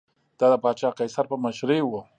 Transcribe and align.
دا 0.39 0.45
د 0.51 0.55
پاچا 0.63 0.89
قیصر 0.99 1.25
په 1.31 1.35
مشرۍ 1.43 1.81
و 1.85 1.91